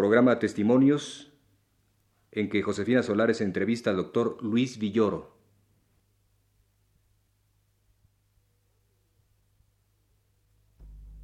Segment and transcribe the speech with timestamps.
[0.00, 1.30] programa Testimonios,
[2.32, 5.36] en que Josefina Solares entrevista al doctor Luis Villoro.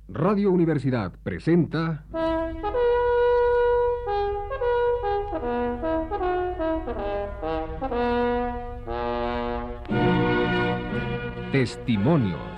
[0.09, 2.04] Radio Universidad presenta...
[11.50, 12.56] Testimonios.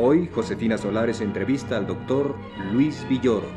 [0.00, 2.36] Hoy Josefina Solares entrevista al doctor
[2.72, 3.48] Luis Villoro.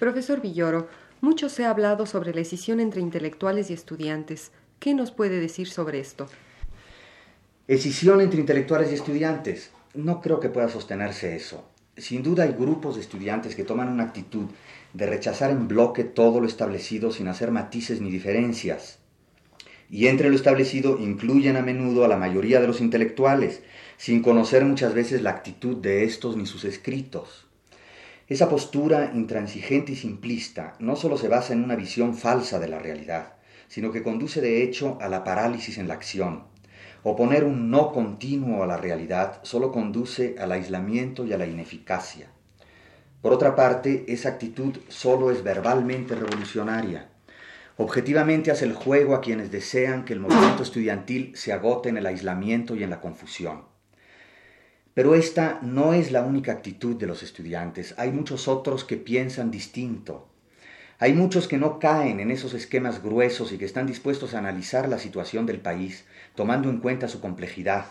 [0.00, 0.88] Profesor Villoro,
[1.20, 4.50] mucho se ha hablado sobre la escisión entre intelectuales y estudiantes.
[4.80, 6.26] ¿Qué nos puede decir sobre esto?
[7.68, 9.70] Escisión entre intelectuales y estudiantes.
[9.94, 11.64] No creo que pueda sostenerse eso.
[11.98, 14.46] Sin duda hay grupos de estudiantes que toman una actitud
[14.92, 18.98] de rechazar en bloque todo lo establecido sin hacer matices ni diferencias.
[19.88, 23.62] Y entre lo establecido incluyen a menudo a la mayoría de los intelectuales,
[23.96, 27.46] sin conocer muchas veces la actitud de estos ni sus escritos.
[28.28, 32.78] Esa postura intransigente y simplista no solo se basa en una visión falsa de la
[32.78, 33.36] realidad,
[33.68, 36.44] sino que conduce de hecho a la parálisis en la acción.
[37.08, 42.26] Oponer un no continuo a la realidad solo conduce al aislamiento y a la ineficacia.
[43.22, 47.08] Por otra parte, esa actitud solo es verbalmente revolucionaria.
[47.76, 52.06] Objetivamente hace el juego a quienes desean que el movimiento estudiantil se agote en el
[52.06, 53.66] aislamiento y en la confusión.
[54.92, 57.94] Pero esta no es la única actitud de los estudiantes.
[57.98, 60.26] Hay muchos otros que piensan distinto.
[60.98, 64.88] Hay muchos que no caen en esos esquemas gruesos y que están dispuestos a analizar
[64.88, 67.84] la situación del país, tomando en cuenta su complejidad,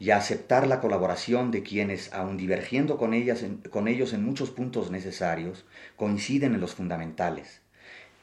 [0.00, 4.50] y a aceptar la colaboración de quienes, aun divergiendo con, ellas con ellos en muchos
[4.50, 7.60] puntos necesarios, coinciden en los fundamentales.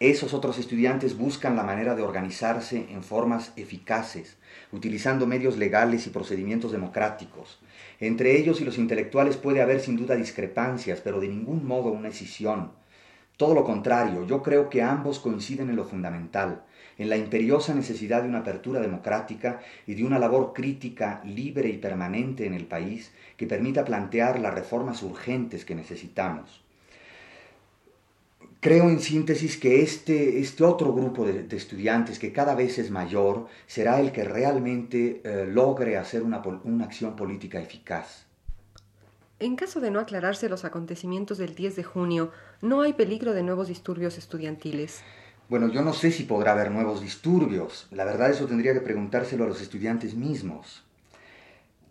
[0.02, 4.35] Esos otros estudiantes buscan la manera de organizarse en formas eficaces,
[4.73, 7.62] utilizando medios legales y procedimientos democráticos.
[8.02, 12.09] Entre ellos y los intelectuales puede haber sin duda discrepancias, pero de ningún modo una
[12.09, 12.72] escisión.
[13.38, 16.63] Todo lo contrario, yo creo que ambos coinciden en lo fundamental,
[16.97, 21.78] en la imperiosa necesidad de una apertura democrática y de una labor crítica libre y
[21.78, 26.63] permanente en el país que permita plantear las reformas urgentes que necesitamos.
[28.62, 33.47] Creo en síntesis que este, este otro grupo de, estudiantes, que cada vez es mayor,
[33.67, 38.25] será el que realmente eh, logre hacer una, una acción política eficaz.
[39.45, 42.31] En caso de no aclararse los acontecimientos del 10 de junio,
[42.63, 45.03] ¿no hay peligro de nuevos disturbios estudiantiles?
[45.50, 47.88] Bueno, yo no sé si podrá haber nuevos disturbios.
[47.91, 50.84] La verdad eso tendría que preguntárselo a los estudiantes mismos.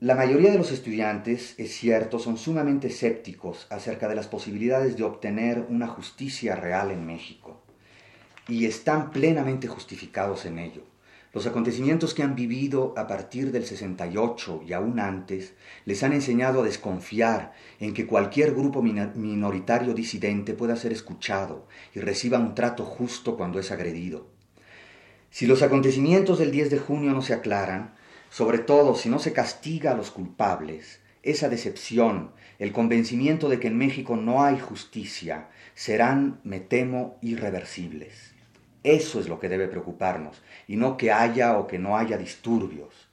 [0.00, 5.04] La mayoría de los estudiantes, es cierto, son sumamente escépticos acerca de las posibilidades de
[5.04, 7.62] obtener una justicia real en México
[8.48, 10.82] y están plenamente justificados en ello.
[11.34, 16.60] Los acontecimientos que han vivido a partir del 68 y aún antes les han enseñado
[16.60, 22.84] a desconfiar en que cualquier grupo minoritario disidente pueda ser escuchado y reciba un trato
[22.84, 24.28] justo cuando es agredido.
[25.30, 27.94] Si los acontecimientos del 10 de junio no se aclaran,
[28.30, 32.30] sobre todo si no se castiga a los culpables, esa decepción,
[32.60, 38.33] el convencimiento de que en México no hay justicia, serán, me temo, irreversibles.
[38.84, 43.08] Eso es lo que debe preocuparnos, y no que haya o que no haya disturbios.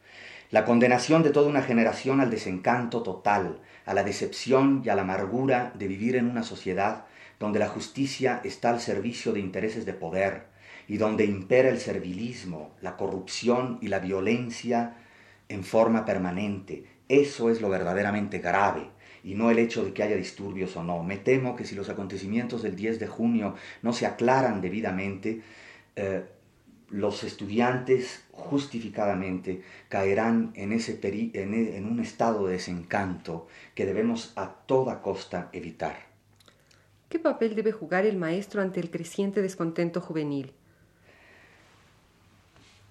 [0.49, 5.03] La condenación de toda una generación al desencanto total, a la decepción y a la
[5.03, 7.05] amargura de vivir en una sociedad
[7.39, 10.47] donde la justicia está al servicio de intereses de poder
[10.89, 14.97] y donde impera el servilismo, la corrupción y la violencia
[15.47, 16.83] en forma permanente.
[17.07, 18.89] Eso es lo verdaderamente grave
[19.23, 21.03] y no el hecho de que haya disturbios o no.
[21.03, 25.41] Me temo que si los acontecimientos del 10 de junio no se aclaran debidamente,
[25.95, 26.23] eh,
[26.89, 34.49] los estudiantes justificadamente caerán en, ese en, en un estado de desencanto que debemos a
[34.49, 36.11] toda costa evitar.
[37.09, 40.53] ¿Qué papel debe jugar el maestro ante el creciente descontento juvenil?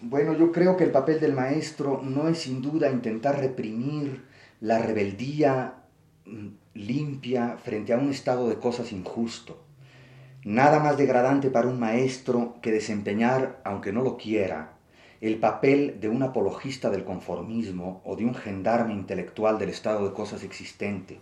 [0.02, 4.24] Bueno, yo creo que el papel del maestro no es sin duda intentar reprimir
[4.60, 5.79] la rebeldía
[6.74, 9.62] limpia frente a un estado de cosas injusto.
[10.44, 14.72] Nada más degradante para un maestro que desempeñar, aunque no lo quiera,
[15.20, 20.14] el papel de un apologista del conformismo o de un gendarme intelectual del estado de
[20.14, 21.20] cosas existente.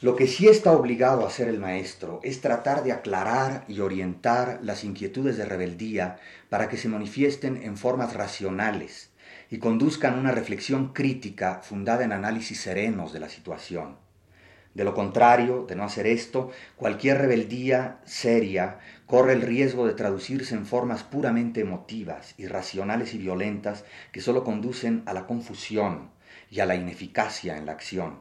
[0.00, 4.60] Lo que sí está obligado a hacer el maestro es tratar de aclarar y orientar
[4.62, 6.18] las inquietudes de rebeldía
[6.48, 9.09] para que se manifiesten en formas racionales
[9.50, 13.96] y conduzcan una reflexión crítica fundada en análisis serenos de la situación.
[14.74, 20.54] De lo contrario, de no hacer esto, cualquier rebeldía seria corre el riesgo de traducirse
[20.54, 26.10] en formas puramente emotivas, irracionales y violentas que solo conducen a la confusión
[26.48, 28.20] y a la ineficacia en la acción.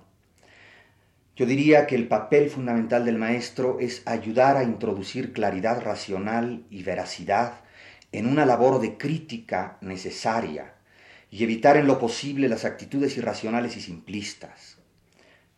[1.36, 6.82] Yo diría que el papel fundamental del maestro es ayudar a introducir claridad racional y
[6.82, 7.62] veracidad
[8.12, 10.74] en una labor de crítica necesaria
[11.32, 14.80] y evitar en lo posible las actitudes irracionales y simplistas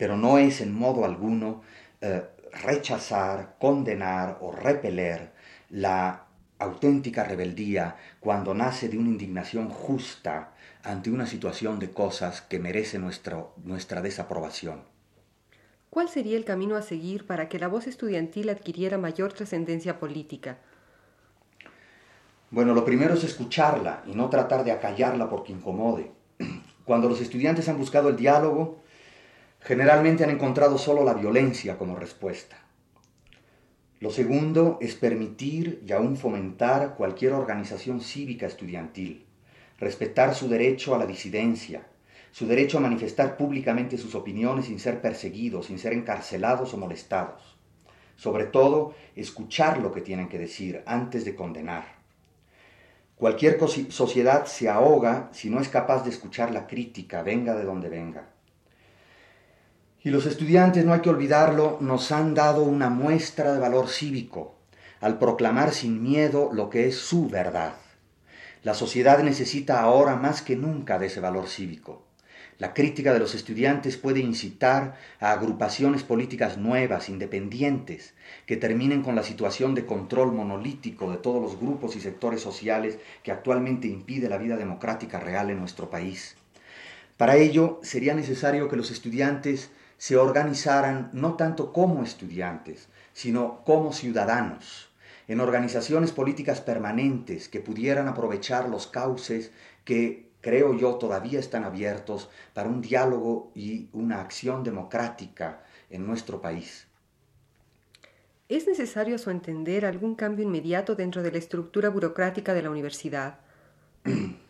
[0.01, 1.61] pero no es en modo alguno
[2.01, 2.23] eh,
[2.63, 5.29] rechazar, condenar o repeler
[5.69, 6.25] la
[6.57, 12.97] auténtica rebeldía cuando nace de una indignación justa ante una situación de cosas que merece
[12.97, 14.85] nuestra desaprobación.
[15.91, 20.57] ¿Cuál sería el camino a seguir para que la voz estudiantil adquiriera mayor trascendencia política?
[22.51, 26.11] Bueno, lo primero es escucharla y no tratar de acallarla porque incomode.
[26.83, 28.79] Cuando los estudiantes han buscado el diálogo,
[29.61, 32.57] generalmente han encontrado solo la violencia como respuesta.
[34.01, 39.25] Lo segundo es permitir y aún fomentar cualquier organización cívica estudiantil,
[39.79, 41.87] respetar su derecho a la disidencia,
[42.31, 47.55] su derecho a manifestar públicamente sus opiniones sin ser perseguidos, sin ser encarcelados o molestados.
[48.17, 52.00] Sobre todo, escuchar lo que tienen que decir antes de condenar.
[53.21, 53.59] Cualquier
[53.91, 58.29] sociedad se ahoga si no es capaz de escuchar la crítica, venga de donde venga.
[60.01, 64.55] Y los estudiantes, no hay que olvidarlo, nos han dado una muestra de valor cívico
[65.01, 67.75] al proclamar sin miedo lo que es su verdad.
[68.63, 72.01] La sociedad necesita ahora más que nunca de ese valor cívico.
[72.61, 78.13] La crítica de los estudiantes puede incitar a agrupaciones políticas nuevas, independientes,
[78.45, 82.99] que terminen con la situación de control monolítico de todos los grupos y sectores sociales
[83.23, 86.35] que actualmente impide la vida democrática real en nuestro país.
[87.17, 93.91] Para ello sería necesario que los estudiantes se organizaran no tanto como estudiantes, sino como
[93.91, 94.91] ciudadanos,
[95.27, 99.49] en organizaciones políticas permanentes que pudieran aprovechar los cauces
[99.83, 106.41] que creo yo todavía están abiertos para un diálogo y una acción democrática en nuestro
[106.41, 106.87] país.
[108.49, 112.69] ¿Es necesario a su entender algún cambio inmediato dentro de la estructura burocrática de la
[112.69, 113.39] universidad?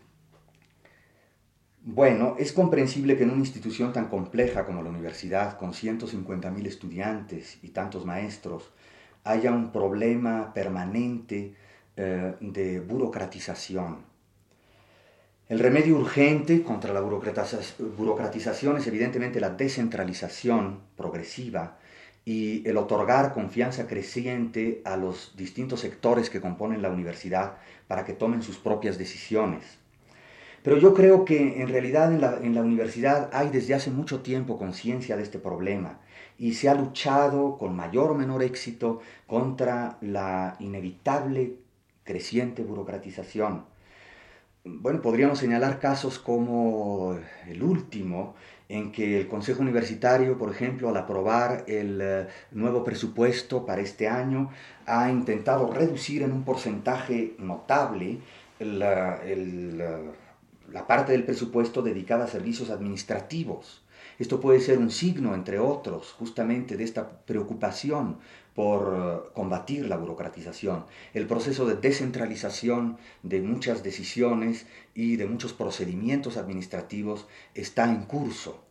[1.84, 7.58] Bueno, es comprensible que en una institución tan compleja como la universidad, con 150.000 estudiantes
[7.64, 8.72] y tantos maestros,
[9.24, 11.56] haya un problema permanente
[11.98, 14.11] eh, de burocratización.
[15.52, 21.78] El remedio urgente contra la burocratización es evidentemente la descentralización progresiva
[22.24, 27.58] y el otorgar confianza creciente a los distintos sectores que componen la universidad
[27.90, 29.66] para que tomen sus propias decisiones.
[30.64, 35.18] Pero yo creo que en realidad en la, universidad hay desde hace mucho tiempo conciencia
[35.18, 36.00] de este problema
[36.38, 41.56] y se ha luchado con mayor o menor éxito contra la inevitable
[42.06, 43.70] creciente burocratización.
[44.64, 47.18] Bueno, podríamos señalar casos como
[47.48, 48.36] el último,
[48.70, 54.08] en que el Consejo Universitario, por ejemplo, al aprobar el eh, nuevo presupuesto para este
[54.08, 54.52] año,
[54.86, 58.20] ha intentado reducir en un porcentaje notable
[58.60, 59.18] la
[60.88, 63.82] parte del presupuesto dedicada a servicios administrativos.
[64.20, 68.20] Esto puede ser un signo, entre otros, justamente de esta preocupación
[68.56, 70.86] por eh, combatir la burocratización.
[71.14, 78.64] El proceso de descentralización de muchas decisiones y de muchos procedimientos administrativos está en curso.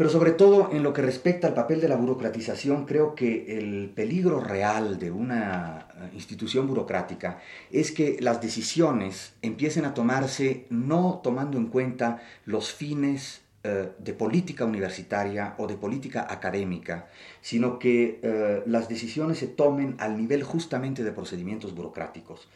[0.00, 3.90] Pero sobre todo en lo que respecta al papel de la burocratización, creo que el
[3.94, 7.38] peligro real de una eh, institución burocrática
[7.70, 14.14] es que las decisiones empiecen a tomarse no tomando en cuenta los fines eh, de
[14.14, 17.10] política universitaria o de política académica,
[17.42, 22.48] sino que eh, las decisiones se tomen al nivel justamente de procedimientos burocráticos.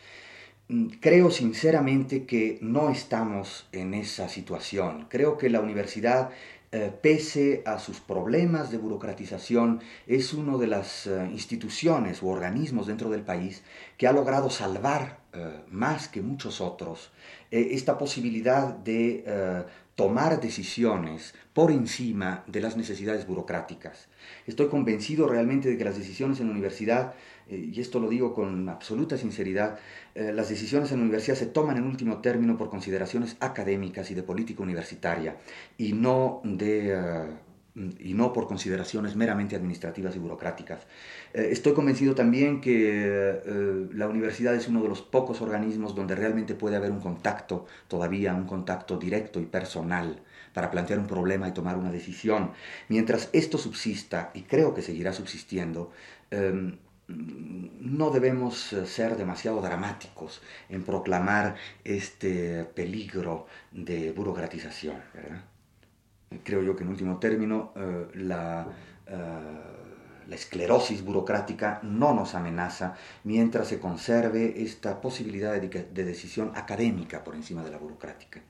[0.69, 5.05] Mm, creo sinceramente que no estamos en esa situación.
[5.11, 6.31] Creo que la universidad
[6.73, 13.11] eh, pese a sus problemas de burocratización, es una de las instituciones u organismos dentro
[13.11, 13.63] del país
[13.99, 15.23] que ha logrado salvar
[15.69, 17.11] más que muchos otros
[17.51, 19.25] esta posibilidad de
[19.95, 24.09] tomar decisiones por encima de las necesidades burocráticas.
[24.47, 27.15] Estoy convencido realmente de que las decisiones en la universidad,
[27.49, 29.79] eh, y esto lo digo con absoluta sinceridad,
[30.15, 34.15] eh, las decisiones en la universidad se toman en último término por consideraciones académicas y
[34.15, 35.37] de política universitaria,
[35.79, 36.93] y no de...
[36.93, 37.44] Eh,
[37.75, 40.87] y no por consideraciones meramente administrativas y burocráticas.
[41.33, 46.77] estoy convencido también que la universidad es uno de los pocos organismos donde realmente puede
[46.77, 50.23] haber un contacto, todavía un contacto directo y personal
[50.55, 52.53] para plantear un problema y tomar una decisión.
[52.89, 55.93] Mientras esto subsista, y creo que seguirá subsistiendo,
[56.31, 56.79] em,
[57.09, 60.41] no debemos eh, ser demasiado dramáticos
[60.71, 64.97] en proclamar este peligro de burocratización.
[66.43, 68.67] Creo yo que en último término eh, la,
[69.07, 69.17] eh,
[70.27, 77.23] la, esclerosis burocrática no nos amenaza mientras se conserve esta posibilidad de, de decisión académica
[77.23, 78.41] por encima de la burocrática.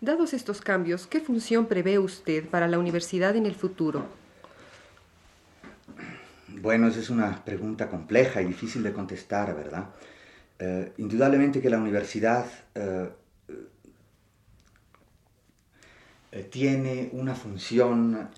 [0.00, 4.04] Dados estos cambios, ¿qué función prevé usted para la universidad en el futuro?
[6.48, 9.86] Bueno, esa es una pregunta compleja y difícil de contestar, ¿verdad?
[10.58, 13.08] Eh, indudablemente que la universidad eh,
[16.32, 18.30] eh, tiene una función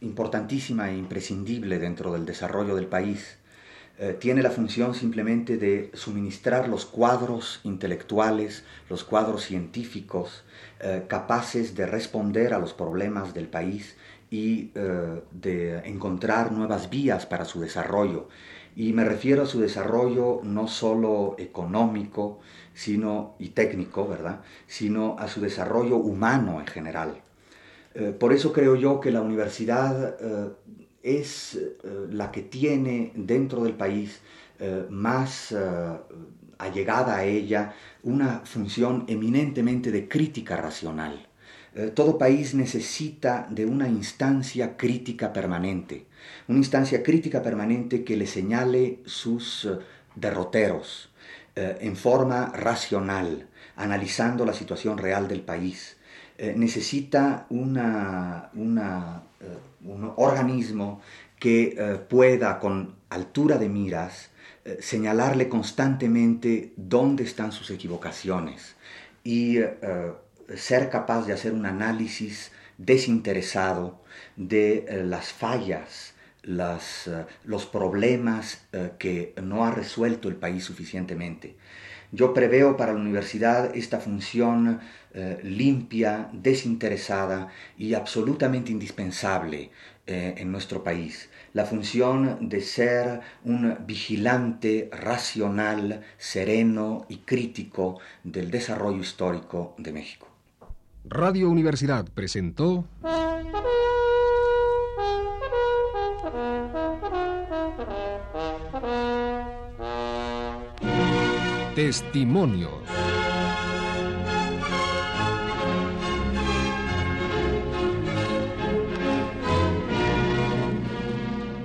[0.00, 3.38] importantísima e imprescindible dentro del desarrollo del país.
[4.20, 10.44] tiene la función simplemente de suministrar los cuadros intelectuales, los cuadros científicos,
[11.08, 13.96] capaces de responder a los problemas del país
[14.30, 18.28] y eh, de encontrar nuevas vías para su desarrollo.
[18.76, 22.40] Y me refiero a su desarrollo no solo económico
[22.78, 24.42] sino, y técnico, ¿verdad?
[24.68, 27.20] sino a su desarrollo humano en general.
[27.94, 30.50] Eh, por eso creo yo que la universidad eh,
[31.02, 31.58] es
[32.10, 34.20] la que tiene dentro del país
[34.90, 35.54] más
[36.58, 41.28] allegada a ella una función eminentemente de crítica racional.
[41.74, 46.06] Eh, todo país necesita de una instancia crítica permanente,
[46.48, 49.78] una instancia crítica permanente que le señale sus eh,
[50.16, 51.10] derroteros
[51.58, 55.96] eh, en forma racional, analizando la situación real del país.
[56.56, 61.00] necesita una, un organismo
[61.36, 64.30] que pueda con altura de miras
[64.78, 68.76] señalarle constantemente dónde están sus equivocaciones
[69.24, 69.58] y
[70.56, 74.00] ser capaz de hacer un análisis desinteresado
[74.36, 76.14] de eh, las fallas,
[76.48, 81.56] eh, los problemas eh, que no ha resuelto el país suficientemente.
[82.10, 84.80] Yo preveo para la universidad esta función
[85.42, 89.70] limpia, desinteresada y absolutamente indispensable
[90.06, 91.28] en nuestro país.
[91.52, 100.28] La función de ser un vigilante racional, sereno y crítico del desarrollo histórico de México.
[101.04, 102.84] Radio Universidad presentó
[111.78, 112.72] Testimonios.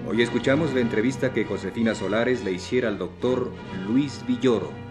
[0.08, 3.52] Hoy escuchamos la entrevista que Josefina Solares le hiciera al doctor
[3.88, 4.83] Luis Villoro